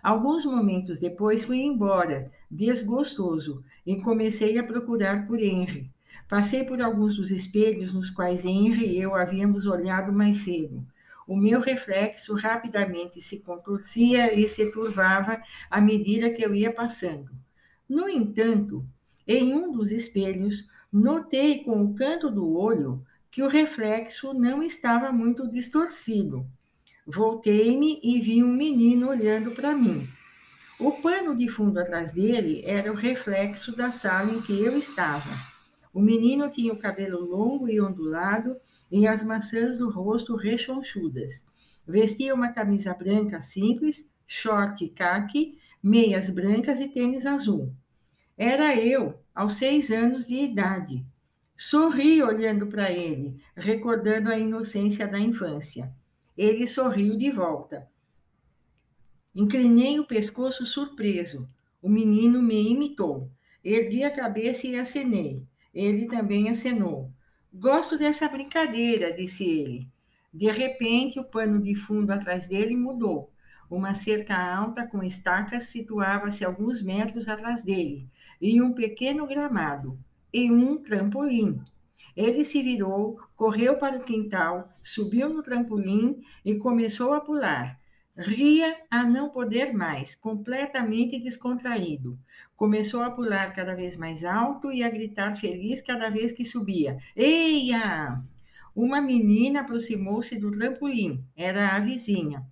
Alguns 0.01 0.45
momentos 0.45 0.99
depois 0.99 1.43
fui 1.43 1.59
embora, 1.59 2.31
desgostoso, 2.49 3.63
e 3.85 4.01
comecei 4.01 4.57
a 4.57 4.63
procurar 4.63 5.27
por 5.27 5.39
Henry. 5.39 5.91
Passei 6.29 6.63
por 6.63 6.81
alguns 6.81 7.15
dos 7.15 7.31
espelhos 7.31 7.93
nos 7.93 8.09
quais 8.09 8.45
Henry 8.45 8.85
e 8.85 9.01
eu 9.01 9.15
havíamos 9.15 9.65
olhado 9.65 10.13
mais 10.13 10.37
cedo. 10.37 10.85
O 11.27 11.35
meu 11.35 11.59
reflexo 11.59 12.33
rapidamente 12.35 13.19
se 13.19 13.39
contorcia 13.39 14.33
e 14.33 14.47
se 14.47 14.71
turvava 14.71 15.41
à 15.69 15.81
medida 15.81 16.29
que 16.29 16.41
eu 16.41 16.55
ia 16.55 16.71
passando. 16.71 17.29
No 17.87 18.07
entanto, 18.07 18.85
em 19.27 19.53
um 19.53 19.71
dos 19.73 19.91
espelhos, 19.91 20.65
notei 20.91 21.65
com 21.65 21.83
o 21.83 21.93
canto 21.93 22.31
do 22.31 22.57
olho 22.57 23.05
que 23.29 23.43
o 23.43 23.49
reflexo 23.49 24.33
não 24.33 24.63
estava 24.63 25.11
muito 25.11 25.51
distorcido. 25.51 26.47
Voltei-me 27.05 27.99
e 28.01 28.21
vi 28.21 28.41
um 28.41 28.51
menino 28.51 29.09
olhando 29.09 29.51
para 29.51 29.75
mim. 29.75 30.07
O 30.79 30.93
pano 30.93 31.35
de 31.35 31.49
fundo 31.49 31.77
atrás 31.77 32.13
dele 32.13 32.61
era 32.65 32.91
o 32.91 32.95
reflexo 32.95 33.75
da 33.75 33.91
sala 33.91 34.31
em 34.31 34.41
que 34.41 34.61
eu 34.61 34.77
estava. 34.77 35.56
O 35.97 35.99
menino 35.99 36.47
tinha 36.51 36.71
o 36.71 36.77
cabelo 36.77 37.19
longo 37.25 37.67
e 37.67 37.81
ondulado 37.81 38.55
e 38.91 39.07
as 39.07 39.23
maçãs 39.23 39.79
do 39.79 39.89
rosto 39.89 40.35
rechonchudas. 40.35 41.43
Vestia 41.87 42.35
uma 42.35 42.51
camisa 42.51 42.93
branca 42.93 43.41
simples, 43.41 44.07
short 44.27 44.87
caqui, 44.89 45.57
meias 45.81 46.29
brancas 46.29 46.79
e 46.79 46.87
tênis 46.87 47.25
azul. 47.25 47.73
Era 48.37 48.75
eu, 48.75 49.19
aos 49.33 49.55
seis 49.55 49.89
anos 49.89 50.27
de 50.27 50.35
idade, 50.35 51.03
Sorri 51.55 52.21
olhando 52.21 52.67
para 52.67 52.91
ele, 52.91 53.41
recordando 53.55 54.29
a 54.29 54.37
inocência 54.37 55.07
da 55.07 55.19
infância. 55.19 55.91
Ele 56.37 56.67
sorriu 56.67 57.17
de 57.17 57.31
volta. 57.31 57.89
Inclinei 59.33 59.99
o 59.99 60.05
pescoço 60.05 60.63
surpreso. 60.63 61.49
O 61.81 61.89
menino 61.89 62.39
me 62.39 62.71
imitou. 62.71 63.31
Ergui 63.63 64.03
a 64.03 64.15
cabeça 64.15 64.67
e 64.67 64.75
acenei. 64.75 65.43
Ele 65.73 66.07
também 66.07 66.49
acenou. 66.49 67.11
Gosto 67.53 67.97
dessa 67.97 68.27
brincadeira, 68.27 69.13
disse 69.13 69.43
ele. 69.43 69.87
De 70.33 70.51
repente, 70.51 71.19
o 71.19 71.23
pano 71.23 71.61
de 71.61 71.75
fundo 71.75 72.11
atrás 72.11 72.47
dele 72.47 72.75
mudou. 72.75 73.31
Uma 73.69 73.93
cerca 73.93 74.35
alta 74.35 74.87
com 74.87 75.03
estacas 75.03 75.63
situava-se 75.63 76.45
alguns 76.45 76.81
metros 76.81 77.27
atrás 77.27 77.63
dele, 77.63 78.07
e 78.41 78.61
um 78.61 78.73
pequeno 78.73 79.27
gramado 79.27 79.99
e 80.33 80.51
um 80.51 80.77
trampolim. 80.77 81.61
Ele 82.15 82.43
se 82.43 82.61
virou, 82.61 83.19
correu 83.35 83.77
para 83.77 83.97
o 83.97 84.03
quintal, 84.03 84.69
subiu 84.81 85.29
no 85.29 85.43
trampolim 85.43 86.21
e 86.43 86.55
começou 86.55 87.13
a 87.13 87.21
pular. 87.21 87.79
Ria 88.17 88.75
a 88.89 89.03
não 89.03 89.29
poder 89.29 89.73
mais, 89.73 90.15
completamente 90.15 91.19
descontraído. 91.19 92.17
Começou 92.55 93.03
a 93.03 93.11
pular 93.11 93.53
cada 93.53 93.75
vez 93.75 93.95
mais 93.95 94.25
alto 94.25 94.71
e 94.71 94.83
a 94.83 94.89
gritar 94.89 95.37
feliz 95.37 95.83
cada 95.83 96.09
vez 96.09 96.31
que 96.31 96.43
subia. 96.43 96.97
Eia! 97.15 98.19
Uma 98.75 98.99
menina 98.99 99.61
aproximou-se 99.61 100.35
do 100.39 100.49
trampolim. 100.49 101.23
Era 101.35 101.75
a 101.75 101.79
vizinha. 101.79 102.43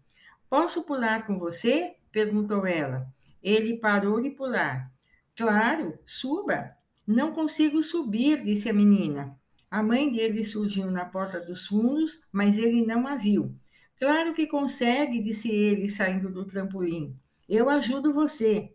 Posso 0.48 0.84
pular 0.84 1.26
com 1.26 1.40
você? 1.40 1.96
perguntou 2.12 2.68
ela. 2.68 3.08
Ele 3.42 3.78
parou 3.78 4.22
de 4.22 4.30
pular. 4.30 4.92
Claro, 5.36 5.98
suba. 6.06 6.72
Não 7.08 7.32
consigo 7.32 7.82
subir, 7.82 8.44
disse 8.44 8.70
a 8.70 8.74
menina. 8.74 9.36
A 9.70 9.82
mãe 9.82 10.12
dele 10.12 10.44
surgiu 10.44 10.92
na 10.92 11.06
porta 11.06 11.40
dos 11.40 11.66
fundos, 11.66 12.20
mas 12.32 12.60
ele 12.60 12.86
não 12.86 13.08
a 13.08 13.16
viu. 13.16 13.56
Claro 13.98 14.34
que 14.34 14.48
consegue, 14.48 15.22
disse 15.22 15.50
ele, 15.50 15.88
saindo 15.88 16.30
do 16.30 16.46
trampolim. 16.46 17.16
Eu 17.48 17.70
ajudo 17.70 18.14
você. 18.14 18.74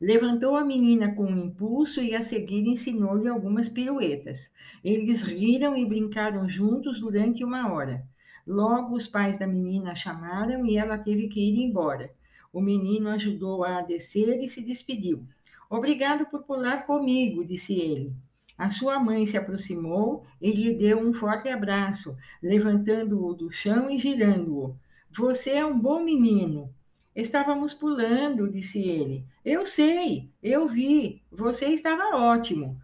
Levantou 0.00 0.56
a 0.56 0.64
menina 0.64 1.14
com 1.14 1.24
um 1.24 1.38
impulso 1.38 2.00
e 2.00 2.14
a 2.14 2.22
seguir 2.22 2.66
ensinou-lhe 2.66 3.28
algumas 3.28 3.68
piruetas. 3.68 4.52
Eles 4.82 5.22
riram 5.22 5.76
e 5.76 5.86
brincaram 5.86 6.48
juntos 6.48 7.00
durante 7.00 7.42
uma 7.42 7.72
hora. 7.72 8.06
Logo 8.46 8.94
os 8.94 9.06
pais 9.06 9.38
da 9.38 9.46
menina 9.46 9.92
a 9.92 9.94
chamaram 9.94 10.66
e 10.66 10.76
ela 10.76 10.98
teve 10.98 11.28
que 11.28 11.40
ir 11.40 11.64
embora. 11.64 12.12
O 12.52 12.60
menino 12.60 13.08
ajudou-a 13.08 13.78
a 13.78 13.82
descer 13.82 14.42
e 14.42 14.46
se 14.46 14.62
despediu. 14.62 15.26
Obrigado 15.70 16.26
por 16.26 16.42
pular 16.42 16.84
comigo, 16.84 17.44
disse 17.44 17.74
ele. 17.80 18.12
A 18.56 18.70
sua 18.70 19.00
mãe 19.00 19.26
se 19.26 19.36
aproximou 19.36 20.24
e 20.40 20.50
lhe 20.50 20.78
deu 20.78 21.00
um 21.00 21.12
forte 21.12 21.48
abraço, 21.48 22.16
levantando-o 22.40 23.34
do 23.34 23.50
chão 23.50 23.90
e 23.90 23.98
girando-o. 23.98 24.76
Você 25.10 25.50
é 25.50 25.66
um 25.66 25.78
bom 25.78 26.02
menino. 26.04 26.72
Estávamos 27.14 27.74
pulando, 27.74 28.50
disse 28.50 28.80
ele. 28.80 29.24
Eu 29.44 29.66
sei, 29.66 30.30
eu 30.42 30.68
vi, 30.68 31.22
você 31.30 31.66
estava 31.66 32.16
ótimo. 32.16 32.80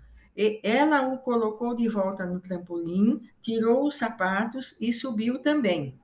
ela 0.63 1.09
o 1.09 1.19
colocou 1.19 1.75
de 1.75 1.89
volta 1.89 2.27
no 2.27 2.41
trampolim, 2.41 3.21
tirou 3.41 3.87
os 3.87 3.97
sapatos 3.97 4.77
e 4.81 4.93
subiu 4.93 5.41
também. 5.41 5.95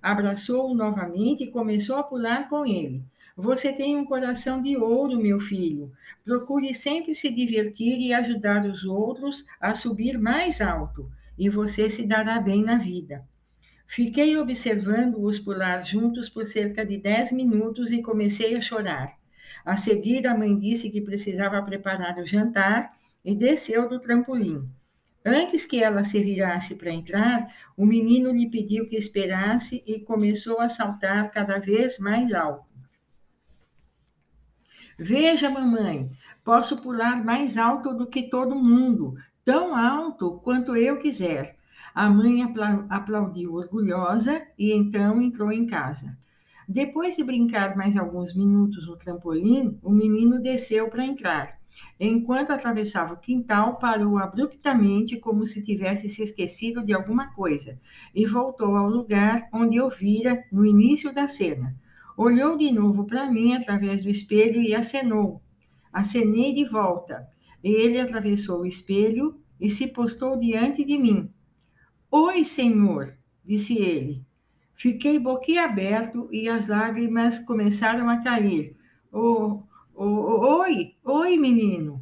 Abraçou-o 0.00 0.74
novamente 0.74 1.44
e 1.44 1.50
começou 1.50 1.96
a 1.96 2.02
pular 2.02 2.48
com 2.48 2.64
ele. 2.64 3.02
Você 3.36 3.70
tem 3.70 3.98
um 3.98 4.06
coração 4.06 4.62
de 4.62 4.78
ouro, 4.78 5.20
meu 5.20 5.38
filho. 5.38 5.92
Procure 6.24 6.72
sempre 6.72 7.14
se 7.14 7.30
divertir 7.30 7.98
e 8.00 8.14
ajudar 8.14 8.64
os 8.64 8.82
outros 8.82 9.44
a 9.60 9.74
subir 9.74 10.18
mais 10.18 10.62
alto, 10.62 11.10
e 11.38 11.50
você 11.50 11.90
se 11.90 12.06
dará 12.06 12.40
bem 12.40 12.62
na 12.62 12.78
vida. 12.78 13.28
Fiquei 13.86 14.38
observando-os 14.38 15.38
pular 15.38 15.84
juntos 15.84 16.30
por 16.30 16.46
cerca 16.46 16.84
de 16.84 16.96
dez 16.96 17.30
minutos 17.30 17.92
e 17.92 18.00
comecei 18.00 18.56
a 18.56 18.60
chorar. 18.62 19.14
A 19.66 19.76
seguir, 19.76 20.26
a 20.26 20.34
mãe 20.34 20.58
disse 20.58 20.88
que 20.88 21.02
precisava 21.02 21.62
preparar 21.62 22.16
o 22.18 22.26
jantar 22.26 22.90
e 23.22 23.34
desceu 23.34 23.86
do 23.86 24.00
trampolim. 24.00 24.66
Antes 25.22 25.66
que 25.66 25.82
ela 25.84 26.04
se 26.04 26.24
virasse 26.24 26.74
para 26.74 26.90
entrar, 26.90 27.54
o 27.76 27.84
menino 27.84 28.32
lhe 28.32 28.50
pediu 28.50 28.88
que 28.88 28.96
esperasse 28.96 29.82
e 29.86 30.00
começou 30.00 30.58
a 30.58 30.70
saltar 30.70 31.30
cada 31.30 31.58
vez 31.58 31.98
mais 31.98 32.32
alto. 32.32 32.75
Veja, 34.98 35.50
mamãe, 35.50 36.06
posso 36.42 36.80
pular 36.80 37.22
mais 37.22 37.58
alto 37.58 37.92
do 37.92 38.06
que 38.06 38.30
todo 38.30 38.54
mundo, 38.54 39.14
tão 39.44 39.76
alto 39.76 40.40
quanto 40.42 40.74
eu 40.74 40.98
quiser. 40.98 41.54
A 41.94 42.08
mãe 42.08 42.42
aplaudiu 42.88 43.54
orgulhosa 43.54 44.42
e 44.58 44.72
então 44.72 45.20
entrou 45.20 45.52
em 45.52 45.66
casa. 45.66 46.16
Depois 46.66 47.14
de 47.14 47.22
brincar 47.22 47.76
mais 47.76 47.96
alguns 47.96 48.34
minutos 48.34 48.86
no 48.86 48.96
trampolim, 48.96 49.78
o 49.82 49.90
menino 49.90 50.40
desceu 50.40 50.88
para 50.88 51.04
entrar. 51.04 51.58
Enquanto 52.00 52.50
atravessava 52.50 53.14
o 53.14 53.18
quintal, 53.18 53.76
parou 53.78 54.18
abruptamente, 54.18 55.18
como 55.18 55.44
se 55.44 55.62
tivesse 55.62 56.08
se 56.08 56.22
esquecido 56.22 56.82
de 56.82 56.94
alguma 56.94 57.32
coisa, 57.34 57.78
e 58.14 58.26
voltou 58.26 58.74
ao 58.76 58.88
lugar 58.88 59.36
onde 59.52 59.76
eu 59.76 59.90
vira 59.90 60.42
no 60.50 60.64
início 60.64 61.12
da 61.12 61.28
cena. 61.28 61.76
Olhou 62.16 62.56
de 62.56 62.72
novo 62.72 63.04
para 63.04 63.30
mim 63.30 63.54
através 63.54 64.02
do 64.02 64.08
espelho 64.08 64.62
e 64.62 64.74
acenou. 64.74 65.42
Acenei 65.92 66.54
de 66.54 66.64
volta. 66.64 67.28
Ele 67.62 68.00
atravessou 68.00 68.60
o 68.60 68.66
espelho 68.66 69.38
e 69.60 69.68
se 69.68 69.88
postou 69.88 70.38
diante 70.38 70.84
de 70.84 70.98
mim. 70.98 71.30
Oi, 72.10 72.44
senhor, 72.44 73.06
disse 73.44 73.78
ele. 73.78 74.24
Fiquei 74.74 75.18
boquiaberto 75.18 76.28
e 76.30 76.48
as 76.48 76.68
lágrimas 76.68 77.38
começaram 77.38 78.08
a 78.08 78.22
cair. 78.22 78.76
Oh, 79.12 79.62
oh, 79.94 80.60
oi, 80.60 80.94
oi, 81.04 81.36
menino. 81.36 81.96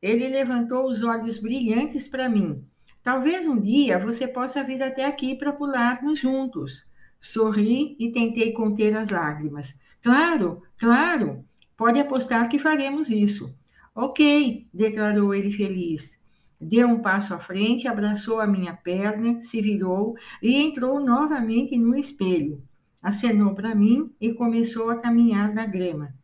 Ele 0.00 0.28
levantou 0.28 0.86
os 0.86 1.02
olhos 1.02 1.38
brilhantes 1.38 2.06
para 2.06 2.28
mim. 2.28 2.62
Talvez 3.02 3.46
um 3.46 3.60
dia 3.60 3.98
você 3.98 4.26
possa 4.26 4.62
vir 4.62 4.82
até 4.82 5.04
aqui 5.04 5.34
para 5.34 5.52
pularmos 5.52 6.18
juntos. 6.18 6.86
Sorri 7.26 7.96
e 7.98 8.12
tentei 8.12 8.52
conter 8.52 8.94
as 8.94 9.08
lágrimas. 9.08 9.80
Claro, 10.02 10.60
claro, 10.76 11.42
pode 11.74 11.98
apostar 11.98 12.50
que 12.50 12.58
faremos 12.58 13.08
isso. 13.08 13.56
Ok, 13.94 14.68
declarou 14.74 15.34
ele 15.34 15.50
feliz. 15.50 16.20
Deu 16.60 16.86
um 16.86 17.00
passo 17.00 17.32
à 17.32 17.38
frente, 17.38 17.88
abraçou 17.88 18.40
a 18.40 18.46
minha 18.46 18.74
perna, 18.74 19.40
se 19.40 19.62
virou 19.62 20.14
e 20.42 20.54
entrou 20.54 21.00
novamente 21.00 21.78
no 21.78 21.96
espelho. 21.96 22.62
Acenou 23.02 23.54
para 23.54 23.74
mim 23.74 24.12
e 24.20 24.34
começou 24.34 24.90
a 24.90 24.98
caminhar 24.98 25.54
na 25.54 25.64
grama. 25.64 26.14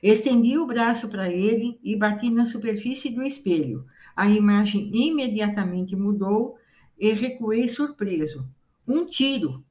Estendi 0.00 0.58
o 0.58 0.66
braço 0.66 1.08
para 1.08 1.28
ele 1.28 1.76
e 1.82 1.96
bati 1.96 2.30
na 2.30 2.46
superfície 2.46 3.10
do 3.10 3.20
espelho. 3.20 3.84
A 4.14 4.28
imagem 4.30 4.92
imediatamente 4.94 5.96
mudou 5.96 6.56
e 6.96 7.10
recuei 7.10 7.66
surpreso. 7.66 8.48
Um 8.92 9.06
tiro! 9.06 9.64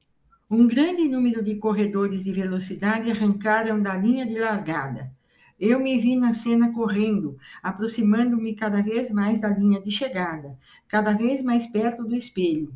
Um 0.50 0.66
grande 0.66 1.06
número 1.10 1.44
de 1.44 1.56
corredores 1.56 2.24
de 2.24 2.32
velocidade 2.32 3.12
arrancaram 3.12 3.84
da 3.84 3.94
linha 3.98 4.26
de 4.26 4.40
largada. 4.40 5.12
Eu 5.60 5.78
me 5.78 6.00
vi 6.00 6.16
na 6.16 6.32
cena 6.32 6.72
correndo, 6.72 7.38
aproximando-me 7.62 8.56
cada 8.56 8.82
vez 8.82 9.12
mais 9.12 9.42
da 9.42 9.50
linha 9.50 9.82
de 9.82 9.92
chegada, 9.92 10.58
cada 10.88 11.12
vez 11.12 11.42
mais 11.42 11.68
perto 11.68 12.06
do 12.06 12.16
espelho. 12.16 12.74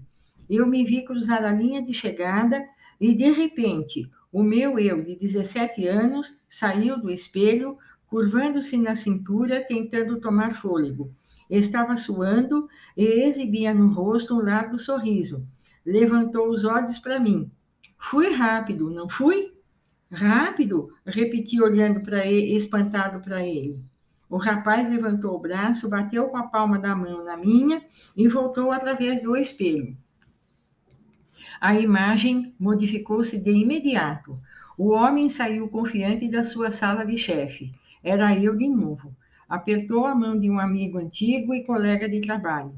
Eu 0.49 0.67
me 0.67 0.83
vi 0.83 1.05
cruzar 1.05 1.45
a 1.45 1.53
linha 1.53 1.81
de 1.81 1.93
chegada 1.93 2.61
e, 2.99 3.15
de 3.15 3.31
repente, 3.31 4.11
o 4.29 4.43
meu 4.43 4.77
eu 4.77 5.01
de 5.01 5.15
17 5.15 5.87
anos 5.87 6.37
saiu 6.49 6.99
do 6.99 7.09
espelho, 7.09 7.77
curvando-se 8.07 8.75
na 8.75 8.97
cintura, 8.97 9.65
tentando 9.65 10.19
tomar 10.19 10.51
fôlego. 10.55 11.09
Estava 11.49 11.95
suando 11.95 12.67
e 12.97 13.05
exibia 13.05 13.73
no 13.73 13.87
rosto 13.93 14.35
um 14.35 14.43
largo 14.43 14.77
sorriso. 14.77 15.47
Levantou 15.85 16.49
os 16.49 16.63
olhos 16.63 16.97
para 16.97 17.19
mim. 17.19 17.51
Fui 17.97 18.31
rápido, 18.31 18.89
não 18.89 19.09
fui? 19.09 19.53
Rápido, 20.11 20.93
repeti 21.05 21.61
olhando 21.61 22.01
para 22.01 22.25
ele, 22.25 22.55
espantado 22.55 23.19
para 23.21 23.45
ele. 23.45 23.83
O 24.29 24.37
rapaz 24.37 24.89
levantou 24.89 25.35
o 25.35 25.39
braço, 25.39 25.89
bateu 25.89 26.27
com 26.27 26.37
a 26.37 26.47
palma 26.47 26.79
da 26.79 26.95
mão 26.95 27.23
na 27.23 27.37
minha 27.37 27.83
e 28.15 28.27
voltou 28.27 28.71
através 28.71 29.23
do 29.23 29.35
espelho. 29.35 29.95
A 31.61 31.79
imagem 31.79 32.53
modificou-se 32.59 33.39
de 33.39 33.51
imediato. 33.51 34.39
O 34.77 34.89
homem 34.89 35.29
saiu 35.29 35.69
confiante 35.69 36.27
da 36.27 36.43
sua 36.43 36.71
sala 36.71 37.05
de 37.05 37.17
chefe. 37.17 37.73
Era 38.03 38.35
eu 38.37 38.55
de 38.57 38.67
novo. 38.67 39.15
Apertou 39.47 40.05
a 40.05 40.15
mão 40.15 40.37
de 40.37 40.49
um 40.49 40.59
amigo 40.59 40.97
antigo 40.97 41.53
e 41.53 41.63
colega 41.63 42.09
de 42.09 42.19
trabalho. 42.21 42.73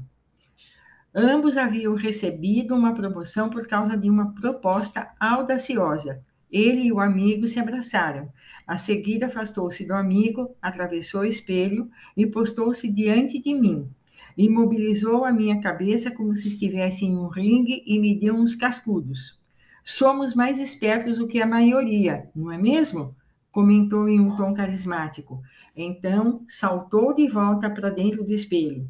Ambos 1.16 1.56
haviam 1.56 1.94
recebido 1.94 2.74
uma 2.74 2.92
promoção 2.92 3.48
por 3.48 3.66
causa 3.66 3.96
de 3.96 4.10
uma 4.10 4.34
proposta 4.34 5.10
audaciosa 5.18 6.22
ele 6.50 6.84
e 6.84 6.92
o 6.92 7.00
amigo 7.00 7.46
se 7.46 7.58
abraçaram. 7.58 8.32
A 8.66 8.76
seguir, 8.76 9.22
afastou-se 9.24 9.84
do 9.86 9.94
amigo, 9.94 10.54
atravessou 10.62 11.20
o 11.20 11.24
espelho 11.26 11.90
e 12.16 12.26
postou-se 12.26 12.90
diante 12.90 13.40
de 13.40 13.54
mim. 13.54 13.88
Imobilizou 14.36 15.24
a 15.24 15.32
minha 15.32 15.60
cabeça 15.60 16.10
como 16.10 16.34
se 16.34 16.48
estivesse 16.48 17.04
em 17.04 17.16
um 17.16 17.26
ringue 17.26 17.82
e 17.86 17.98
me 17.98 18.18
deu 18.18 18.34
uns 18.34 18.54
cascudos. 18.54 19.38
Somos 19.82 20.34
mais 20.34 20.58
espertos 20.58 21.18
do 21.18 21.26
que 21.26 21.40
a 21.40 21.46
maioria, 21.46 22.28
não 22.34 22.50
é 22.50 22.58
mesmo? 22.58 23.14
Comentou 23.50 24.08
em 24.08 24.20
um 24.20 24.36
tom 24.36 24.52
carismático. 24.52 25.40
Então, 25.74 26.42
saltou 26.46 27.14
de 27.14 27.28
volta 27.28 27.70
para 27.70 27.88
dentro 27.88 28.22
do 28.22 28.32
espelho. 28.32 28.88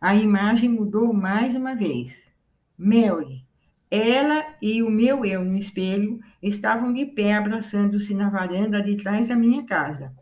A 0.00 0.14
imagem 0.14 0.68
mudou 0.68 1.12
mais 1.12 1.54
uma 1.54 1.74
vez. 1.74 2.30
Mary, 2.78 3.44
ela 3.90 4.44
e 4.60 4.82
o 4.82 4.90
meu 4.90 5.24
eu 5.24 5.44
no 5.44 5.56
espelho 5.56 6.20
estavam 6.42 6.92
de 6.92 7.06
pé 7.06 7.34
abraçando-se 7.34 8.14
na 8.14 8.28
varanda 8.28 8.82
de 8.82 8.96
trás 8.96 9.28
da 9.28 9.36
minha 9.36 9.64
casa. 9.64 10.12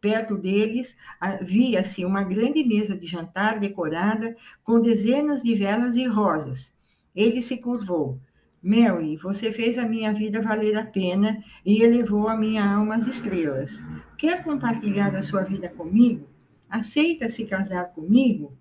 Perto 0.00 0.36
deles 0.36 0.96
via-se 1.42 2.04
uma 2.04 2.22
grande 2.22 2.62
mesa 2.62 2.96
de 2.96 3.06
jantar 3.06 3.58
decorada 3.58 4.36
com 4.62 4.80
dezenas 4.80 5.42
de 5.42 5.54
velas 5.54 5.96
e 5.96 6.06
rosas. 6.06 6.78
Ele 7.14 7.40
se 7.40 7.60
curvou. 7.60 8.20
Mary, 8.62 9.16
você 9.16 9.50
fez 9.50 9.78
a 9.78 9.84
minha 9.84 10.12
vida 10.12 10.40
valer 10.40 10.76
a 10.76 10.86
pena 10.86 11.42
e 11.66 11.82
elevou 11.82 12.28
a 12.28 12.36
minha 12.36 12.64
alma 12.64 12.94
às 12.94 13.06
estrelas. 13.06 13.82
Quer 14.16 14.44
compartilhar 14.44 15.14
a 15.14 15.22
sua 15.22 15.42
vida 15.42 15.68
comigo? 15.68 16.28
Aceita 16.68 17.28
se 17.28 17.46
casar 17.46 17.92
comigo? 17.92 18.56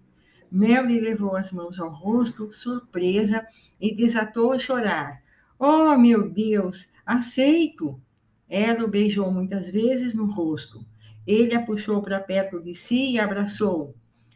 Mary 0.55 0.99
levou 0.99 1.35
as 1.35 1.51
mãos 1.51 1.79
ao 1.79 1.89
rosto, 1.89 2.53
surpresa, 2.53 3.43
e 3.81 3.91
desatou 3.91 4.51
a 4.51 4.59
chorar. 4.59 5.19
Oh, 5.57 5.97
meu 5.97 6.29
Deus, 6.29 6.87
aceito! 7.03 7.99
Ela 8.47 8.85
o 8.85 8.87
beijou 8.87 9.31
muitas 9.31 9.67
vezes 9.67 10.13
no 10.13 10.27
rosto. 10.27 10.85
Ele 11.25 11.55
a 11.55 11.65
puxou 11.65 12.03
para 12.03 12.19
perto 12.19 12.61
de 12.61 12.75
si 12.75 13.13
e 13.13 13.19
abraçou, 13.19 13.95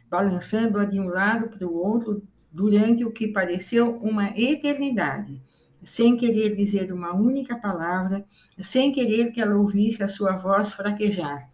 balançando-a 0.10 0.86
de 0.86 1.00
um 1.00 1.06
lado 1.08 1.50
para 1.50 1.68
o 1.68 1.76
outro 1.76 2.24
durante 2.52 3.06
o 3.06 3.12
que 3.12 3.28
pareceu 3.28 3.98
uma 3.98 4.30
eternidade, 4.30 5.40
sem 5.84 6.18
querer 6.18 6.56
dizer 6.56 6.92
uma 6.92 7.14
única 7.14 7.56
palavra, 7.56 8.26
sem 8.58 8.92
querer 8.92 9.32
que 9.32 9.40
ela 9.40 9.56
ouvisse 9.56 10.02
a 10.02 10.08
sua 10.08 10.36
voz 10.36 10.74
fraquejar. 10.74 11.48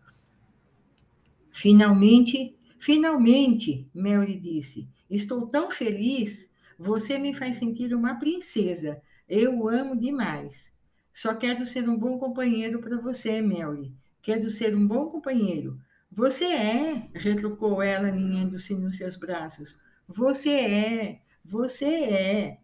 Finalmente, 1.52 2.56
finalmente, 2.84 3.90
Mary 3.96 4.38
disse, 4.38 4.90
estou 5.10 5.48
tão 5.48 5.72
feliz 5.72 6.52
você 6.78 7.18
me 7.18 7.34
faz 7.34 7.56
sentir 7.56 7.94
uma 7.96 8.16
princesa. 8.16 9.02
Eu 9.30 9.58
o 9.58 9.70
amo 9.70 9.96
demais. 9.96 10.74
Só 11.14 11.34
quero 11.34 11.66
ser 11.66 11.88
um 11.88 11.98
bom 11.98 12.20
companheiro 12.20 12.82
para 12.82 12.98
você, 12.98 13.42
Mary. 13.42 13.94
Quero 14.22 14.52
ser 14.52 14.76
um 14.76 14.86
bom 14.86 15.06
companheiro. 15.06 15.80
Você 16.12 16.44
é, 16.44 17.08
retrucou 17.14 17.82
ela, 17.82 18.10
aninhando-se 18.10 18.76
nos 18.76 18.98
seus 18.98 19.16
braços. 19.16 19.80
Você 20.06 20.50
é, 20.50 21.22
você 21.44 21.86
é. 21.86 22.58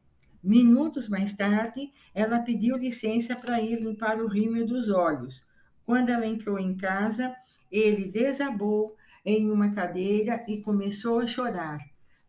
Minutos 0.44 1.08
mais 1.08 1.34
tarde, 1.34 1.94
ela 2.14 2.40
pediu 2.40 2.76
licença 2.76 3.38
para 3.38 3.62
ir 3.62 3.82
limpar 3.82 4.22
o 4.22 4.28
rímel 4.28 4.68
dos 4.68 4.90
olhos. 4.90 5.46
Quando 5.86 6.10
ela 6.10 6.28
entrou 6.28 6.60
em 6.60 6.76
casa, 6.76 7.34
ele 7.72 8.12
desabou 8.12 8.98
em 9.30 9.52
uma 9.52 9.72
cadeira 9.72 10.44
e 10.48 10.62
começou 10.62 11.20
a 11.20 11.28
chorar. 11.28 11.78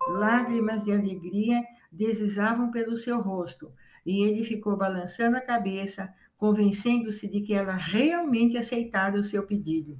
Lágrimas 0.08 0.84
de 0.84 0.92
alegria 0.92 1.62
deslizavam 1.90 2.70
pelo 2.70 2.96
seu 2.96 3.20
rosto 3.20 3.72
e 4.04 4.22
ele 4.22 4.44
ficou 4.44 4.76
balançando 4.76 5.36
a 5.36 5.40
cabeça, 5.40 6.12
convencendo-se 6.36 7.28
de 7.28 7.40
que 7.40 7.54
ela 7.54 7.74
realmente 7.74 8.56
aceitara 8.56 9.18
o 9.18 9.24
seu 9.24 9.46
pedido. 9.46 9.98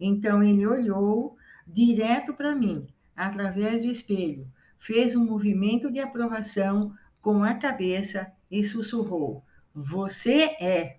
Então 0.00 0.42
ele 0.42 0.66
olhou 0.66 1.36
direto 1.66 2.34
para 2.34 2.54
mim, 2.54 2.86
através 3.14 3.82
do 3.82 3.90
espelho, 3.90 4.46
fez 4.78 5.14
um 5.14 5.24
movimento 5.24 5.92
de 5.92 6.00
aprovação 6.00 6.92
com 7.20 7.44
a 7.44 7.54
cabeça 7.54 8.32
e 8.50 8.64
sussurrou: 8.64 9.44
Você 9.74 10.56
é. 10.60 10.98